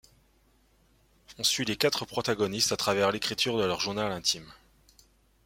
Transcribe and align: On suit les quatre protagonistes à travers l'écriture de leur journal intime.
On 1.37 1.43
suit 1.43 1.63
les 1.63 1.75
quatre 1.77 2.05
protagonistes 2.05 2.71
à 2.71 2.75
travers 2.75 3.11
l'écriture 3.11 3.59
de 3.59 3.65
leur 3.65 3.79
journal 3.79 4.11
intime. 4.11 4.51